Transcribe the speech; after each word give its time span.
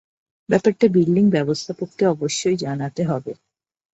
ব্যাপারটা 0.49 0.85
বিল্ডিং 0.87 1.25
ব্যবস্থাপককে 1.29 2.03
অবশ্যই 2.07 2.57
জানাতে 2.57 3.01
হবে। 3.05 3.31